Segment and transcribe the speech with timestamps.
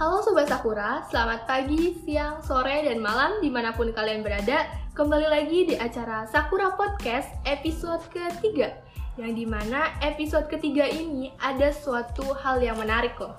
[0.00, 4.64] Halo Sobat Sakura, selamat pagi, siang, sore, dan malam di mana pun kalian berada
[4.96, 8.80] Kembali lagi di acara Sakura Podcast episode ketiga
[9.20, 13.36] Yang di mana episode ketiga ini ada suatu hal yang menarik loh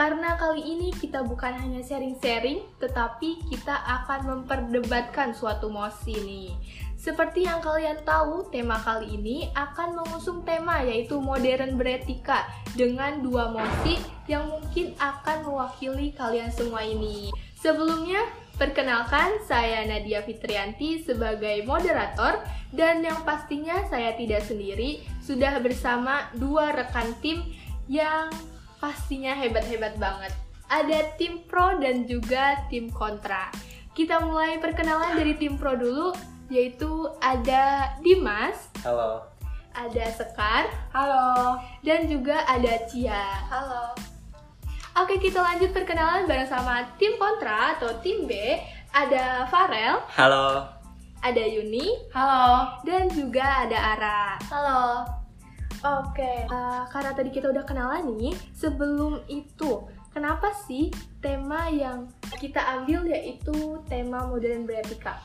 [0.00, 6.56] karena kali ini kita bukan hanya sharing-sharing, tetapi kita akan memperdebatkan suatu mosi nih.
[7.00, 12.44] Seperti yang kalian tahu, tema kali ini akan mengusung tema yaitu modern beretika
[12.76, 13.96] dengan dua mosi
[14.28, 17.32] yang mungkin akan mewakili kalian semua ini.
[17.56, 18.20] Sebelumnya,
[18.60, 22.44] perkenalkan saya Nadia Fitrianti sebagai moderator
[22.76, 27.40] dan yang pastinya saya tidak sendiri, sudah bersama dua rekan tim
[27.88, 28.28] yang
[28.76, 30.36] pastinya hebat-hebat banget.
[30.68, 33.48] Ada tim pro dan juga tim kontra.
[33.96, 36.12] Kita mulai perkenalan dari tim pro dulu,
[36.50, 38.68] yaitu ada Dimas.
[38.82, 39.22] Halo.
[39.70, 40.66] Ada Sekar.
[40.90, 41.62] Halo.
[41.86, 43.46] Dan juga ada Cia.
[43.46, 43.94] Halo.
[44.98, 48.34] Oke, kita lanjut perkenalan bareng sama tim kontra atau tim B.
[48.90, 50.02] Ada Farel.
[50.10, 50.66] Halo.
[51.22, 52.10] Ada Yuni.
[52.10, 52.82] Halo.
[52.82, 54.22] Dan juga ada Ara.
[54.50, 55.06] Halo.
[55.80, 60.92] Oke, uh, karena tadi kita udah kenalan nih, sebelum itu, kenapa sih
[61.24, 62.04] tema yang
[62.36, 65.16] kita ambil yaitu tema modern beretika?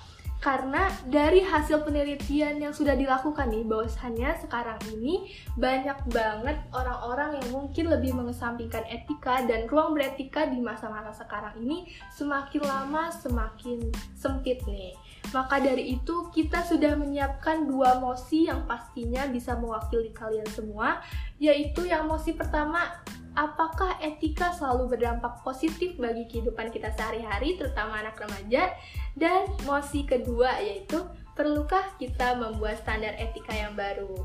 [0.45, 7.49] Karena dari hasil penelitian yang sudah dilakukan nih, bahwasannya sekarang ini banyak banget orang-orang yang
[7.49, 14.61] mungkin lebih mengesampingkan etika dan ruang beretika di masa-masa sekarang ini semakin lama semakin sempit
[14.69, 14.93] nih.
[15.33, 21.01] Maka dari itu kita sudah menyiapkan dua mosi yang pastinya bisa mewakili kalian semua,
[21.41, 23.01] yaitu yang mosi pertama,
[23.35, 28.71] apakah etika selalu berdampak positif bagi kehidupan kita sehari-hari, terutama anak remaja?
[29.15, 31.03] Dan mosi kedua yaitu,
[31.35, 34.15] perlukah kita membuat standar etika yang baru?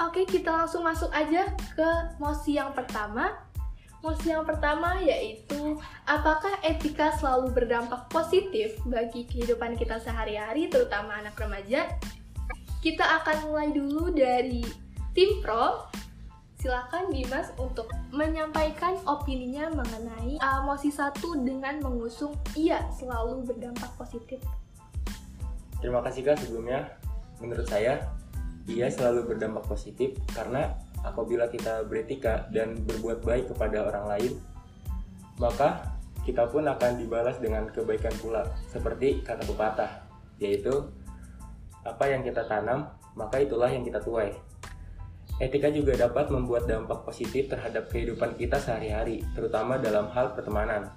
[0.00, 1.46] Oke, kita langsung masuk aja
[1.78, 3.38] ke mosi yang pertama,
[4.02, 5.78] Mosi yang pertama yaitu
[6.10, 11.86] apakah etika selalu berdampak positif bagi kehidupan kita sehari-hari terutama anak remaja?
[12.82, 14.66] Kita akan mulai dulu dari
[15.14, 15.86] tim pro.
[16.58, 24.42] Silakan Dimas untuk menyampaikan opininya mengenai uh, mosi satu dengan mengusung iya selalu berdampak positif.
[25.78, 26.90] Terima kasih kak sebelumnya.
[27.42, 28.06] Menurut saya,
[28.66, 34.32] iya selalu berdampak positif karena apabila kita beretika dan berbuat baik kepada orang lain,
[35.38, 39.90] maka kita pun akan dibalas dengan kebaikan pula, seperti kata pepatah,
[40.38, 40.70] yaitu
[41.82, 42.86] apa yang kita tanam,
[43.18, 44.30] maka itulah yang kita tuai.
[45.42, 50.94] Etika juga dapat membuat dampak positif terhadap kehidupan kita sehari-hari, terutama dalam hal pertemanan.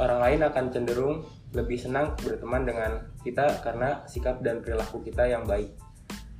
[0.00, 5.46] Orang lain akan cenderung lebih senang berteman dengan kita karena sikap dan perilaku kita yang
[5.46, 5.70] baik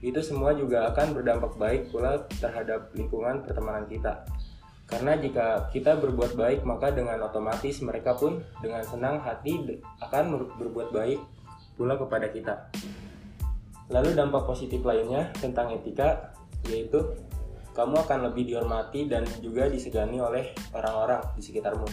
[0.05, 4.29] itu semua juga akan berdampak baik pula terhadap lingkungan pertemanan kita.
[4.85, 10.93] Karena jika kita berbuat baik, maka dengan otomatis mereka pun dengan senang hati akan berbuat
[10.93, 11.21] baik
[11.81, 12.69] pula kepada kita.
[13.89, 16.37] Lalu dampak positif lainnya tentang etika
[16.69, 17.01] yaitu
[17.73, 21.89] kamu akan lebih dihormati dan juga disegani oleh orang-orang di sekitarmu.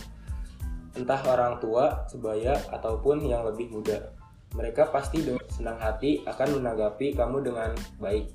[0.99, 4.11] Entah orang tua, sebaya, ataupun yang lebih muda
[4.51, 7.69] mereka pasti dengan senang hati akan menanggapi kamu dengan
[8.01, 8.33] baik.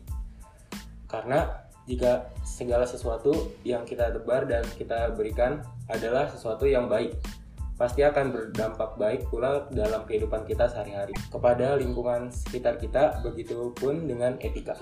[1.10, 1.50] Karena
[1.90, 5.58] jika segala sesuatu yang kita tebar dan kita berikan
[5.90, 7.18] adalah sesuatu yang baik,
[7.74, 11.14] pasti akan berdampak baik pula dalam kehidupan kita sehari-hari.
[11.26, 14.78] Kepada lingkungan sekitar kita, begitu pun dengan etika.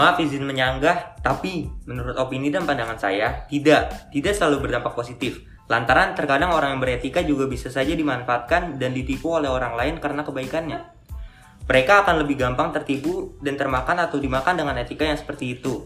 [0.00, 5.42] Maaf izin menyanggah, tapi menurut opini dan pandangan saya, tidak, tidak selalu berdampak positif.
[5.68, 10.24] Lantaran terkadang orang yang beretika juga bisa saja dimanfaatkan dan ditipu oleh orang lain karena
[10.24, 10.80] kebaikannya.
[11.68, 15.84] Mereka akan lebih gampang tertipu dan termakan atau dimakan dengan etika yang seperti itu.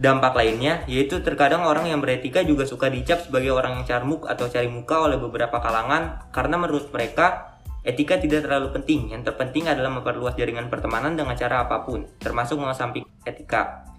[0.00, 4.48] Dampak lainnya yaitu terkadang orang yang beretika juga suka dicap sebagai orang yang carmuk atau
[4.48, 9.12] cari muka oleh beberapa kalangan karena menurut mereka etika tidak terlalu penting.
[9.12, 13.89] Yang terpenting adalah memperluas jaringan pertemanan dengan cara apa pun, termasuk mengesamping etika.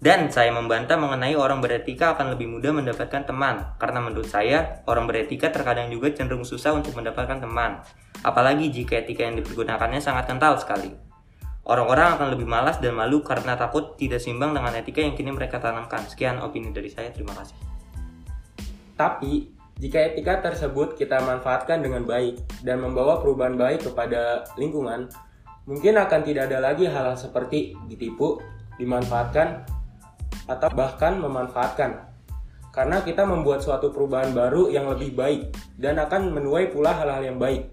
[0.00, 5.04] Dan saya membantah mengenai orang beretika akan lebih mudah mendapatkan teman, karena menurut saya, orang
[5.04, 7.84] beretika terkadang juga cenderung susah untuk mendapatkan teman.
[8.24, 10.96] Apalagi jika etika yang dipergunakannya sangat kental sekali.
[11.68, 15.60] Orang-orang akan lebih malas dan malu karena takut tidak seimbang dengan etika yang kini mereka
[15.60, 16.00] tanamkan.
[16.08, 17.60] Sekian opini dari saya, terima kasih.
[18.96, 25.12] Tapi, jika etika tersebut kita manfaatkan dengan baik dan membawa perubahan baik kepada lingkungan,
[25.68, 28.40] mungkin akan tidak ada lagi hal-hal seperti ditipu,
[28.80, 29.79] dimanfaatkan,
[30.46, 32.08] atau bahkan memanfaatkan.
[32.70, 37.38] Karena kita membuat suatu perubahan baru yang lebih baik dan akan menuai pula hal-hal yang
[37.40, 37.66] baik.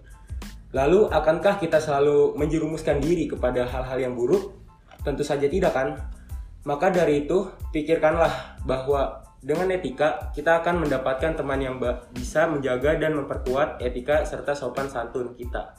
[0.73, 4.57] Lalu, akankah kita selalu menjerumuskan diri kepada hal-hal yang buruk?
[5.05, 5.95] Tentu saja tidak kan?
[6.67, 11.77] Maka dari itu, pikirkanlah bahwa dengan etika, kita akan mendapatkan teman yang
[12.11, 15.77] bisa menjaga dan memperkuat etika serta sopan santun kita.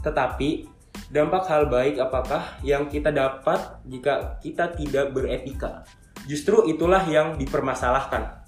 [0.00, 0.64] Tetapi,
[1.12, 5.84] dampak hal baik apakah yang kita dapat jika kita tidak beretika?
[6.24, 8.44] Justru itulah yang dipermasalahkan.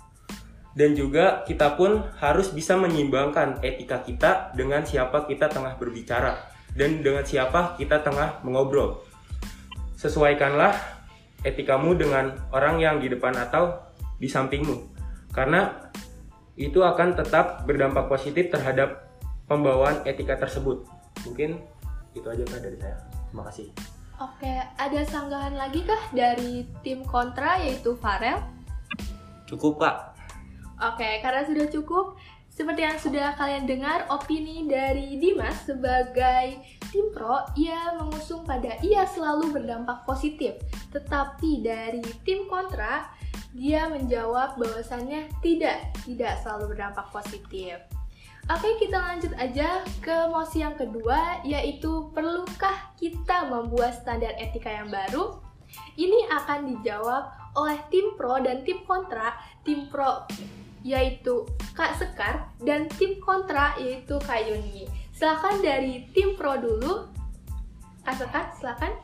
[0.77, 6.37] Dan juga kita pun harus bisa menyimbangkan etika kita dengan siapa kita tengah berbicara
[6.77, 9.01] dan dengan siapa kita tengah mengobrol.
[9.97, 10.77] Sesuaikanlah
[11.47, 13.87] etikamu dengan orang yang di depan atau
[14.17, 14.77] di sampingmu
[15.31, 15.93] karena
[16.57, 19.13] itu akan tetap berdampak positif terhadap
[19.45, 20.89] pembawaan etika tersebut
[21.29, 21.61] mungkin
[22.17, 22.97] itu aja dari saya
[23.29, 28.41] terima kasih oke ada sanggahan lagi kah dari tim kontra yaitu Farel
[29.49, 29.97] cukup kak
[30.81, 32.17] oke karena sudah cukup
[32.57, 36.57] seperti yang sudah kalian dengar, opini dari Dimas sebagai
[36.89, 40.57] tim pro, ia mengusung pada ia selalu berdampak positif.
[40.89, 43.13] Tetapi dari tim kontra,
[43.53, 47.77] dia menjawab bahwasannya tidak, tidak selalu berdampak positif.
[48.47, 54.87] Oke, kita lanjut aja ke mosi yang kedua, yaitu perlukah kita membuat standar etika yang
[54.87, 55.43] baru?
[55.99, 57.27] Ini akan dijawab
[57.59, 59.35] oleh tim pro dan tim kontra.
[59.67, 60.31] Tim pro
[60.87, 61.43] yaitu
[61.75, 64.87] Kak Sekar dan tim kontra yaitu Kak Yuni.
[65.11, 67.11] Silahkan dari tim pro dulu.
[68.07, 68.95] Kak Sekar, silahkan.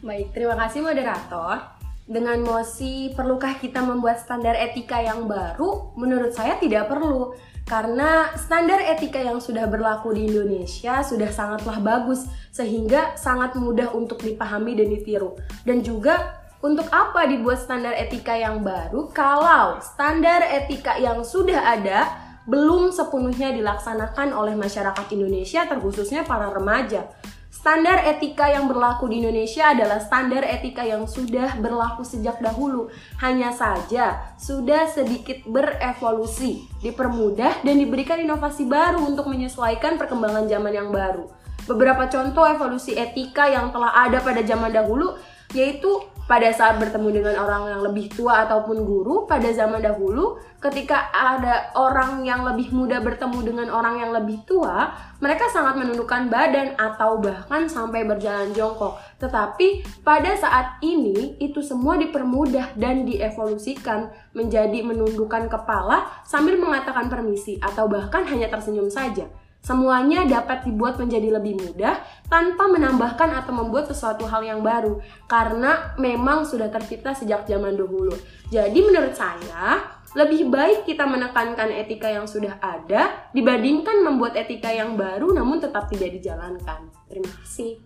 [0.00, 1.76] Baik, terima kasih moderator
[2.08, 5.92] dengan mosi perlukah kita membuat standar etika yang baru?
[6.00, 7.36] Menurut saya tidak perlu.
[7.68, 14.24] Karena standar etika yang sudah berlaku di Indonesia sudah sangatlah bagus sehingga sangat mudah untuk
[14.24, 15.36] dipahami dan ditiru.
[15.68, 22.08] Dan juga untuk apa dibuat standar etika yang baru kalau standar etika yang sudah ada
[22.48, 27.04] belum sepenuhnya dilaksanakan oleh masyarakat Indonesia terkhususnya para remaja.
[27.48, 32.92] Standar etika yang berlaku di Indonesia adalah standar etika yang sudah berlaku sejak dahulu.
[33.24, 40.92] Hanya saja sudah sedikit berevolusi, dipermudah dan diberikan inovasi baru untuk menyesuaikan perkembangan zaman yang
[40.92, 41.24] baru.
[41.64, 45.16] Beberapa contoh evolusi etika yang telah ada pada zaman dahulu
[45.56, 51.08] yaitu pada saat bertemu dengan orang yang lebih tua ataupun guru pada zaman dahulu ketika
[51.08, 54.92] ada orang yang lebih muda bertemu dengan orang yang lebih tua
[55.24, 59.00] mereka sangat menundukkan badan atau bahkan sampai berjalan jongkok.
[59.18, 67.56] Tetapi pada saat ini itu semua dipermudah dan dievolusikan menjadi menundukkan kepala sambil mengatakan permisi
[67.58, 69.26] atau bahkan hanya tersenyum saja
[69.58, 72.00] Semuanya dapat dibuat menjadi lebih mudah
[72.30, 78.14] tanpa menambahkan atau membuat sesuatu hal yang baru karena memang sudah tercipta sejak zaman dahulu.
[78.48, 79.82] Jadi menurut saya
[80.16, 85.90] lebih baik kita menekankan etika yang sudah ada dibandingkan membuat etika yang baru namun tetap
[85.92, 86.88] tidak dijalankan.
[87.10, 87.76] Terima kasih.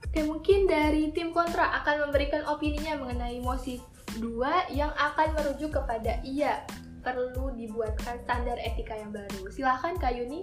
[0.00, 3.78] Oke, mungkin dari tim kontra akan memberikan opininya mengenai mosi
[4.18, 6.66] 2 yang akan merujuk kepada iya
[7.06, 9.46] perlu dibuatkan standar etika yang baru.
[9.54, 10.42] Silahkan Kak Yuni.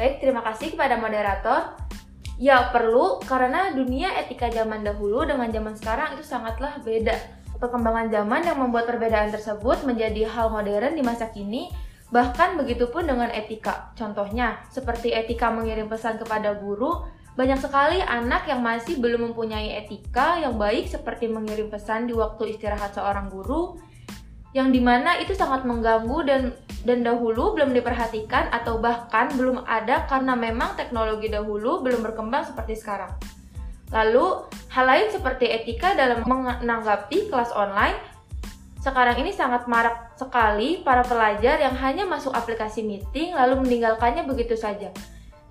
[0.00, 1.76] Baik, terima kasih kepada moderator.
[2.40, 7.12] Ya, perlu karena dunia etika zaman dahulu dengan zaman sekarang itu sangatlah beda.
[7.60, 11.68] Perkembangan zaman yang membuat perbedaan tersebut menjadi hal modern di masa kini,
[12.08, 13.92] bahkan begitu pun dengan etika.
[13.92, 17.04] Contohnya, seperti etika mengirim pesan kepada guru,
[17.36, 22.56] banyak sekali anak yang masih belum mempunyai etika yang baik seperti mengirim pesan di waktu
[22.56, 23.76] istirahat seorang guru,
[24.50, 26.42] yang di mana itu sangat mengganggu dan
[26.82, 32.74] dan dahulu belum diperhatikan atau bahkan belum ada karena memang teknologi dahulu belum berkembang seperti
[32.80, 33.12] sekarang.
[33.90, 37.98] Lalu, hal lain seperti etika dalam menanggapi kelas online
[38.80, 44.56] sekarang ini sangat marak sekali para pelajar yang hanya masuk aplikasi meeting lalu meninggalkannya begitu
[44.56, 44.88] saja.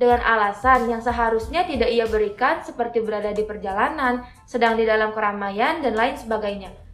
[0.02, 5.84] Dengan alasan yang seharusnya tidak ia berikan seperti berada di perjalanan, sedang di dalam keramaian,
[5.84, 6.89] dan lain sebagainya.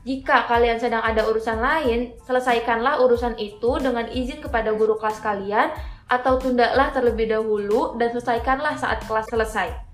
[0.00, 5.68] Jika kalian sedang ada urusan lain, selesaikanlah urusan itu dengan izin kepada guru kelas kalian
[6.08, 9.90] atau tundalah terlebih dahulu dan selesaikanlah saat kelas selesai.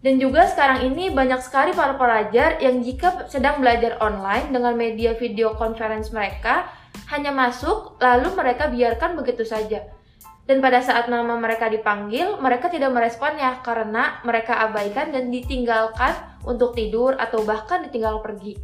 [0.00, 5.12] Dan juga sekarang ini banyak sekali para pelajar yang jika sedang belajar online dengan media
[5.12, 6.72] video conference mereka
[7.12, 9.99] hanya masuk lalu mereka biarkan begitu saja.
[10.48, 16.10] Dan pada saat nama mereka dipanggil, mereka tidak meresponnya karena mereka abaikan dan ditinggalkan
[16.42, 18.58] untuk tidur atau bahkan ditinggal pergi.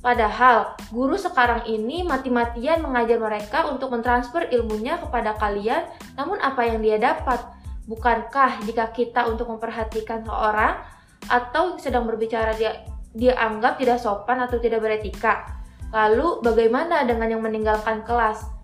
[0.00, 5.84] Padahal, guru sekarang ini mati-matian mengajar mereka untuk mentransfer ilmunya kepada kalian,
[6.16, 7.36] namun apa yang dia dapat?
[7.84, 10.80] Bukankah jika kita untuk memperhatikan seorang
[11.28, 12.80] atau sedang berbicara dia
[13.12, 15.60] dia anggap tidak sopan atau tidak beretika?
[15.92, 18.59] Lalu bagaimana dengan yang meninggalkan kelas?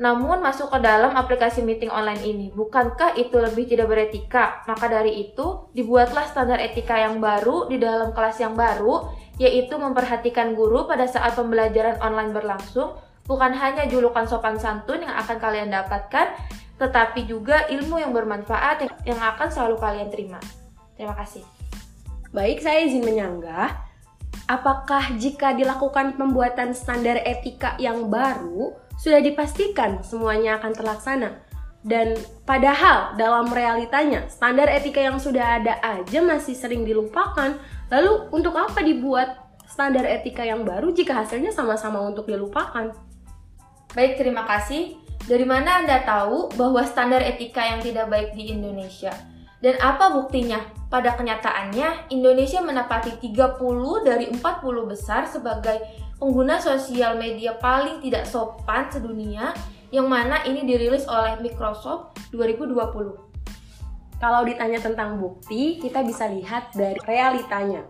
[0.00, 2.48] Namun masuk ke dalam aplikasi meeting online ini.
[2.56, 4.64] Bukankah itu lebih tidak beretika?
[4.64, 10.56] Maka dari itu, dibuatlah standar etika yang baru di dalam kelas yang baru, yaitu memperhatikan
[10.56, 12.96] guru pada saat pembelajaran online berlangsung,
[13.28, 16.32] bukan hanya julukan sopan santun yang akan kalian dapatkan,
[16.80, 20.40] tetapi juga ilmu yang bermanfaat yang akan selalu kalian terima.
[20.96, 21.44] Terima kasih.
[22.32, 23.84] Baik, saya izin menyanggah.
[24.48, 31.30] Apakah jika dilakukan pembuatan standar etika yang baru, sudah dipastikan semuanya akan terlaksana?
[31.80, 32.12] Dan
[32.44, 37.56] padahal dalam realitanya, standar etika yang sudah ada aja masih sering dilupakan.
[37.88, 42.92] Lalu untuk apa dibuat standar etika yang baru jika hasilnya sama-sama untuk dilupakan?
[43.96, 45.00] Baik, terima kasih.
[45.24, 49.16] Dari mana Anda tahu bahwa standar etika yang tidak baik di Indonesia?
[49.60, 50.60] Dan apa buktinya?
[50.90, 55.78] Pada kenyataannya, Indonesia menepati 30 dari 40 besar sebagai
[56.20, 59.56] pengguna sosial media paling tidak sopan sedunia
[59.88, 63.16] yang mana ini dirilis oleh Microsoft 2020.
[64.20, 67.88] Kalau ditanya tentang bukti, kita bisa lihat dari realitanya.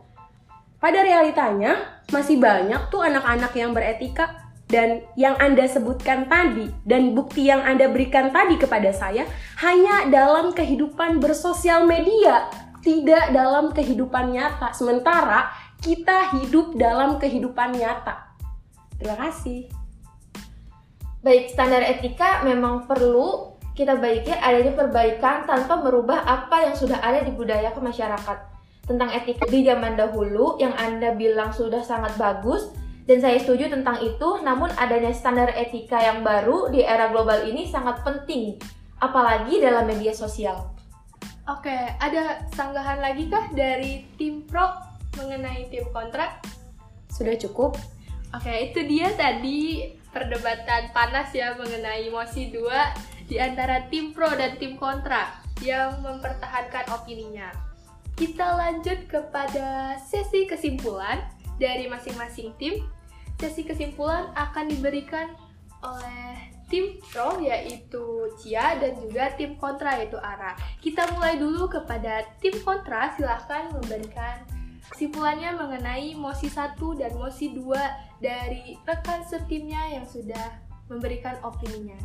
[0.79, 7.51] Pada realitanya, masih banyak tuh anak-anak yang beretika dan yang Anda sebutkan tadi dan bukti
[7.51, 9.27] yang Anda berikan tadi kepada saya
[9.59, 12.47] hanya dalam kehidupan bersosial media,
[12.81, 14.73] tidak dalam kehidupan nyata.
[14.73, 18.37] Sementara kita hidup dalam kehidupan nyata.
[19.01, 19.65] Terima kasih.
[21.25, 27.25] Baik, standar etika memang perlu kita baiki adanya perbaikan tanpa merubah apa yang sudah ada
[27.25, 28.39] di budaya ke masyarakat.
[28.85, 32.73] Tentang etika di zaman dahulu yang Anda bilang sudah sangat bagus,
[33.09, 37.65] dan saya setuju tentang itu, namun adanya standar etika yang baru di era global ini
[37.65, 38.61] sangat penting,
[39.01, 40.77] apalagi dalam media sosial.
[41.49, 46.38] Oke, ada sanggahan lagi kah dari tim pro mengenai tim kontra?
[47.11, 47.79] Sudah cukup?
[48.31, 54.59] Oke, itu dia tadi perdebatan panas ya mengenai mosi 2 di antara tim pro dan
[54.59, 57.50] tim kontra yang mempertahankan opininya.
[58.14, 61.25] Kita lanjut kepada sesi kesimpulan
[61.59, 62.85] dari masing-masing tim
[63.40, 65.33] sesi kesimpulan akan diberikan
[65.81, 70.52] oleh tim pro yaitu Cia dan juga tim kontra yaitu Ara.
[70.85, 74.45] Kita mulai dulu kepada tim kontra, silahkan memberikan
[74.90, 80.59] kesimpulannya mengenai mosi 1 dan mosi 2 dari rekan setimnya yang sudah
[80.90, 81.97] memberikan opininya.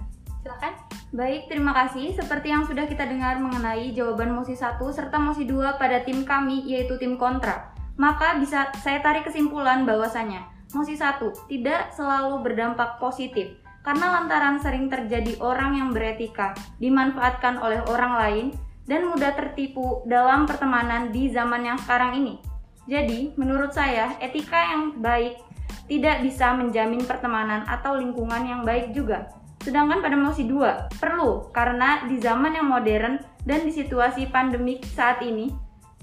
[0.46, 0.74] Silakan.
[1.12, 2.14] Baik, terima kasih.
[2.14, 6.64] Seperti yang sudah kita dengar mengenai jawaban mosi 1 serta mosi 2 pada tim kami
[6.70, 7.74] yaitu tim kontra.
[7.98, 14.92] Maka bisa saya tarik kesimpulan bahwasanya Mosi 1 tidak selalu berdampak positif karena lantaran sering
[14.92, 16.52] terjadi orang yang beretika
[16.84, 18.46] dimanfaatkan oleh orang lain
[18.84, 22.55] dan mudah tertipu dalam pertemanan di zaman yang sekarang ini.
[22.86, 25.42] Jadi, menurut saya, etika yang baik
[25.90, 29.30] tidak bisa menjamin pertemanan atau lingkungan yang baik juga.
[29.62, 35.26] Sedangkan pada mosi 2, perlu karena di zaman yang modern dan di situasi pandemik saat
[35.26, 35.50] ini,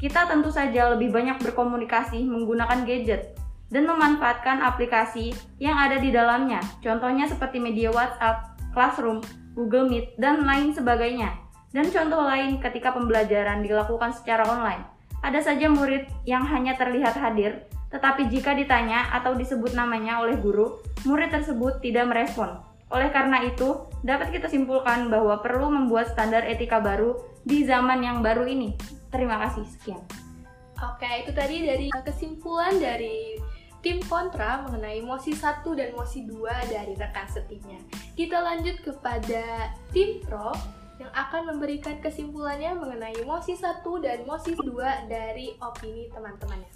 [0.02, 3.38] kita tentu saja lebih banyak berkomunikasi menggunakan gadget
[3.70, 5.30] dan memanfaatkan aplikasi
[5.62, 6.58] yang ada di dalamnya.
[6.82, 9.22] Contohnya seperti media WhatsApp, Classroom,
[9.54, 11.30] Google Meet, dan lain sebagainya.
[11.70, 14.84] Dan contoh lain ketika pembelajaran dilakukan secara online.
[15.22, 17.62] Ada saja murid yang hanya terlihat hadir,
[17.94, 22.58] tetapi jika ditanya atau disebut namanya oleh guru, murid tersebut tidak merespon.
[22.92, 28.20] Oleh karena itu, dapat kita simpulkan bahwa perlu membuat standar etika baru di zaman yang
[28.20, 28.74] baru ini.
[29.08, 30.02] Terima kasih, sekian.
[30.82, 33.38] Oke, itu tadi dari kesimpulan dari
[33.82, 37.78] tim kontra mengenai mosi 1 dan mosi 2 dari rekan setimnya.
[38.18, 40.50] Kita lanjut kepada tim pro
[41.00, 46.70] yang akan memberikan kesimpulannya mengenai mosi 1 dan mosi 2 dari opini teman-temannya.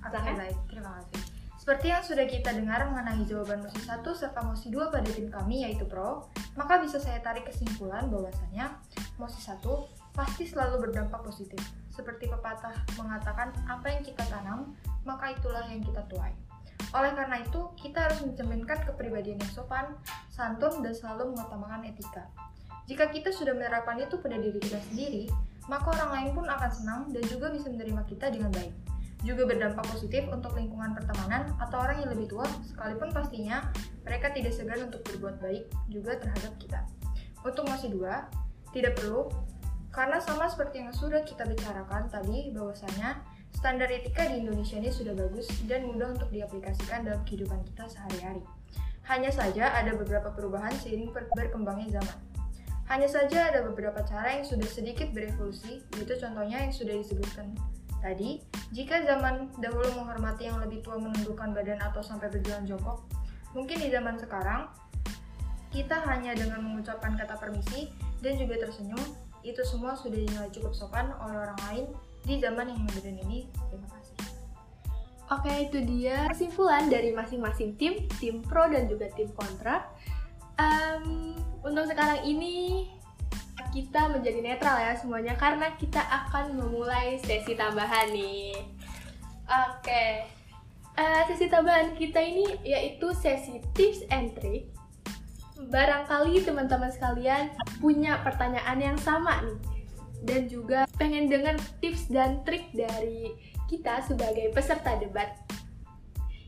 [0.00, 0.56] Oke, baik.
[0.66, 1.20] Terima kasih.
[1.60, 5.68] Seperti yang sudah kita dengar mengenai jawaban mosi 1 serta mosi 2 pada tim kami
[5.68, 6.24] yaitu pro,
[6.56, 8.80] maka bisa saya tarik kesimpulan bahwasanya
[9.20, 9.60] mosi 1
[10.16, 11.60] pasti selalu berdampak positif.
[11.92, 14.72] Seperti pepatah mengatakan apa yang kita tanam,
[15.04, 16.32] maka itulah yang kita tuai.
[16.96, 19.94] Oleh karena itu, kita harus mencerminkan kepribadian yang sopan,
[20.32, 22.26] santun, dan selalu mengutamakan etika.
[22.88, 25.28] Jika kita sudah menerapkan itu pada diri kita sendiri,
[25.68, 28.74] maka orang lain pun akan senang dan juga bisa menerima kita dengan baik.
[29.20, 33.68] Juga berdampak positif untuk lingkungan pertemanan atau orang yang lebih tua, sekalipun pastinya
[34.02, 36.80] mereka tidak segan untuk berbuat baik juga terhadap kita.
[37.44, 38.26] Untuk masih dua,
[38.72, 39.28] tidak perlu,
[39.92, 43.20] karena sama seperti yang sudah kita bicarakan tadi, bahwasanya
[43.56, 48.42] Standar etika di Indonesia ini sudah bagus dan mudah untuk diaplikasikan dalam kehidupan kita sehari-hari.
[49.10, 52.18] Hanya saja ada beberapa perubahan seiring berkembangnya zaman.
[52.90, 57.54] Hanya saja ada beberapa cara yang sudah sedikit berevolusi, yaitu contohnya yang sudah disebutkan
[58.02, 58.42] tadi.
[58.74, 63.06] Jika zaman dahulu menghormati yang lebih tua menundukkan badan atau sampai berjalan jongkok,
[63.54, 64.66] mungkin di zaman sekarang
[65.70, 67.94] kita hanya dengan mengucapkan kata permisi
[68.26, 68.98] dan juga tersenyum,
[69.46, 71.84] itu semua sudah dinilai cukup sopan oleh orang lain
[72.26, 73.46] di zaman yang modern ini.
[73.70, 74.16] Terima kasih.
[75.30, 79.86] Oke, itu dia kesimpulan dari masing-masing tim, tim pro dan juga tim kontra.
[80.58, 82.86] Em, untuk sekarang ini
[83.70, 88.56] kita menjadi netral ya semuanya karena kita akan memulai sesi tambahan nih.
[89.50, 90.26] Oke,
[91.00, 94.68] Eh, sesi tambahan kita ini yaitu sesi tips and trick.
[95.72, 99.60] Barangkali teman-teman sekalian punya pertanyaan yang sama nih
[100.28, 103.32] dan juga pengen dengar tips dan trik dari
[103.64, 105.32] kita sebagai peserta debat.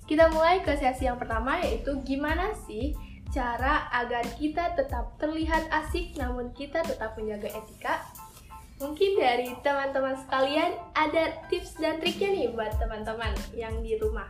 [0.04, 2.92] Kita mulai ke sesi yang pertama yaitu gimana sih
[3.32, 8.04] cara agar kita tetap terlihat asik namun kita tetap menjaga etika.
[8.76, 14.28] Mungkin dari teman-teman sekalian ada tips dan triknya nih buat teman-teman yang di rumah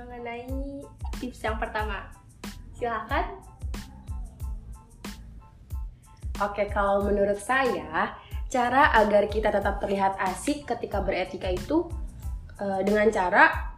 [0.00, 0.48] mengenai
[1.20, 2.08] tips yang pertama.
[2.72, 3.36] Silahkan.
[6.38, 8.14] Oke, kalau menurut saya,
[8.46, 11.90] cara agar kita tetap terlihat asik ketika beretika itu
[12.62, 13.74] eh, dengan cara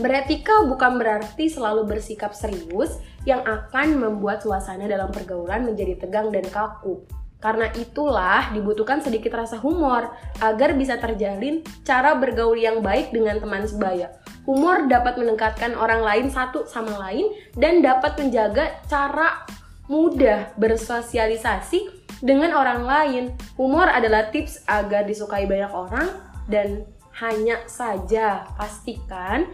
[0.00, 6.46] beretika bukan berarti selalu bersikap serius yang akan membuat suasana dalam pergaulan menjadi tegang dan
[6.48, 7.04] kaku.
[7.42, 13.66] Karena itulah dibutuhkan sedikit rasa humor agar bisa terjalin cara bergaul yang baik dengan teman
[13.66, 14.14] sebaya.
[14.46, 19.42] Humor dapat mendekatkan orang lain satu sama lain dan dapat menjaga cara
[19.90, 23.24] mudah bersosialisasi dengan orang lain.
[23.58, 26.06] Humor adalah tips agar disukai banyak orang
[26.46, 26.86] dan
[27.18, 29.50] hanya saja pastikan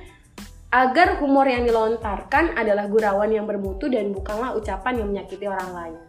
[0.68, 6.00] agar humor yang dilontarkan adalah gurauan yang bermutu dan bukanlah ucapan yang menyakiti orang lain.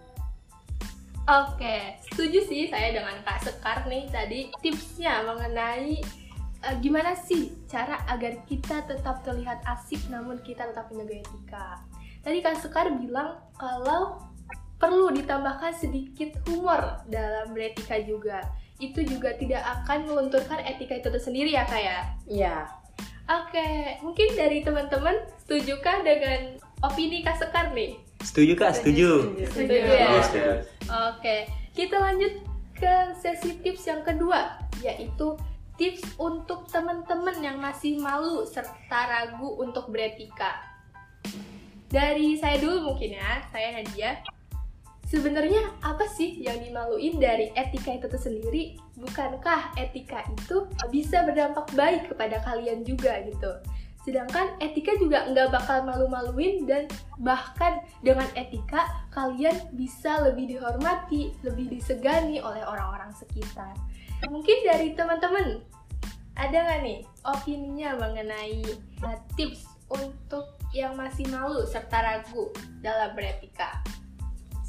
[1.30, 6.02] Oke, setuju sih saya dengan Kak Sekar nih tadi tipsnya mengenai
[6.66, 11.68] eh, gimana sih cara agar kita tetap terlihat asik namun kita tetap menjaga etika.
[12.26, 14.26] Tadi Kak Sekar bilang kalau
[14.82, 18.44] perlu ditambahkan sedikit humor dalam beretika juga.
[18.80, 22.00] Itu juga tidak akan melunturkan etika itu sendiri ya Kak ya?
[22.26, 22.56] Ya,
[23.30, 27.94] Oke, mungkin dari teman-teman setujukah dengan opini Kak Sekar nih?
[28.26, 28.74] Setuju kak?
[28.74, 29.38] Setuju.
[29.54, 30.18] Setuju ya?
[30.18, 30.66] Yes, yes.
[30.90, 31.46] Oke,
[31.78, 32.42] kita lanjut
[32.74, 35.38] ke sesi tips yang kedua, yaitu
[35.78, 40.66] tips untuk teman-teman yang masih malu serta ragu untuk beretika.
[41.88, 44.26] Dari saya dulu mungkin ya, saya Nadia.
[45.10, 48.78] Sebenarnya apa sih yang dimaluin dari etika itu sendiri?
[48.94, 53.58] Bukankah etika itu bisa berdampak baik kepada kalian juga gitu?
[54.06, 56.86] Sedangkan etika juga nggak bakal malu-maluin dan
[57.18, 63.74] bahkan dengan etika kalian bisa lebih dihormati, lebih disegani oleh orang-orang sekitar.
[64.30, 65.66] Mungkin dari teman-teman
[66.38, 68.62] ada nggak nih opininya mengenai
[69.02, 72.54] uh, tips untuk yang masih malu serta ragu
[72.86, 73.82] dalam beretika?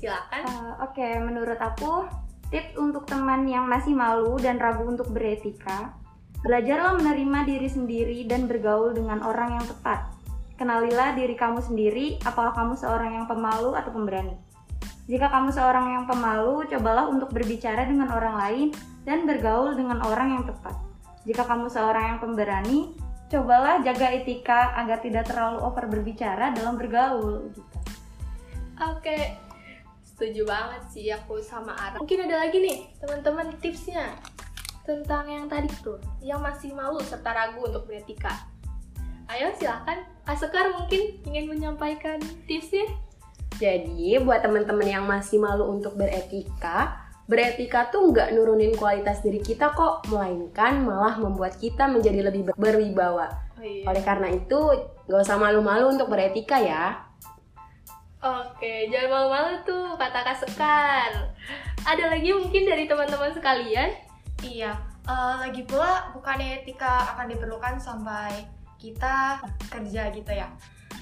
[0.00, 0.42] Silakan.
[0.48, 2.08] Eh, Oke, menurut aku
[2.48, 5.92] tips untuk teman yang masih malu dan ragu untuk beretika,
[6.40, 10.08] belajarlah menerima diri sendiri dan bergaul dengan orang yang tepat.
[10.56, 14.36] Kenalilah diri kamu sendiri, apakah kamu seorang yang pemalu atau pemberani.
[15.04, 18.68] Jika kamu seorang yang pemalu, cobalah untuk berbicara dengan orang lain
[19.04, 20.76] dan bergaul dengan orang yang tepat.
[21.28, 22.92] Jika kamu seorang yang pemberani,
[23.28, 27.52] cobalah jaga etika agar tidak terlalu over berbicara dalam bergaul.
[27.52, 27.62] Gitu.
[28.80, 29.36] Oke,
[30.20, 31.96] setuju banget sih aku sama Ara.
[31.96, 34.12] Mungkin ada lagi nih teman-teman tipsnya
[34.84, 38.28] tentang yang tadi tuh, yang masih malu serta ragu untuk beretika.
[39.32, 42.84] Ayo silahkan, Kak Sekar mungkin ingin menyampaikan tipsnya.
[43.56, 49.72] Jadi buat teman-teman yang masih malu untuk beretika, beretika tuh nggak nurunin kualitas diri kita
[49.72, 53.32] kok, melainkan malah membuat kita menjadi lebih ber- berwibawa.
[53.56, 53.88] Oh iya.
[53.88, 54.58] Oleh karena itu,
[55.08, 57.08] nggak usah malu-malu untuk beretika ya.
[58.20, 61.32] Oke, jangan malu-malu tuh kata Sekar.
[61.88, 63.96] Ada lagi mungkin dari teman-teman sekalian?
[64.44, 64.76] Iya,
[65.08, 68.44] eh, lagi pula bukannya etika akan diperlukan sampai
[68.76, 69.40] kita
[69.72, 70.52] kerja gitu ya.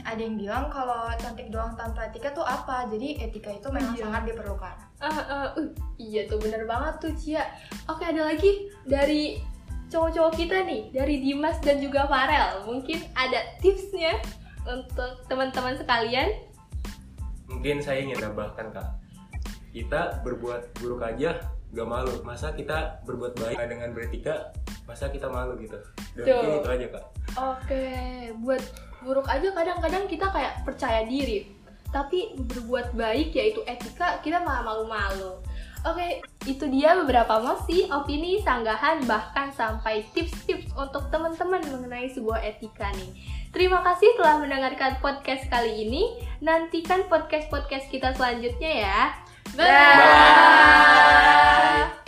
[0.06, 2.86] Ada yang bilang kalau cantik doang tanpa etika tuh apa?
[2.86, 4.06] Jadi etika itu memang Iya.
[4.06, 4.74] sangat diperlukan.
[5.02, 5.66] Ah, ah, uh,
[5.98, 7.42] iya tuh bener banget tuh Cia.
[7.90, 9.42] Oke ada lagi dari
[9.90, 12.62] cowok-cowok kita nih, dari Dimas dan juga Farel.
[12.62, 14.22] Mungkin ada tipsnya
[14.70, 16.30] untuk teman-teman sekalian.
[17.48, 18.88] Mungkin saya ingin tambahkan kak,
[19.72, 21.40] kita berbuat buruk aja
[21.72, 22.12] gak malu.
[22.24, 24.52] Masa kita berbuat baik dengan beretika,
[24.84, 25.80] masa kita malu gitu.
[26.16, 27.04] Dan mungkin itu aja kak.
[27.36, 27.86] Oke,
[28.40, 28.62] buat
[29.04, 31.56] buruk aja kadang-kadang kita kayak percaya diri.
[31.88, 35.40] Tapi berbuat baik yaitu etika, kita malah malu-malu.
[35.86, 42.90] Oke, itu dia beberapa mosi, opini, sanggahan, bahkan sampai tips-tips untuk teman-teman mengenai sebuah etika
[42.98, 43.37] nih.
[43.48, 46.20] Terima kasih telah mendengarkan podcast kali ini.
[46.44, 49.16] Nantikan podcast-podcast kita selanjutnya ya.
[49.56, 49.66] Bye.
[51.96, 52.07] Bye.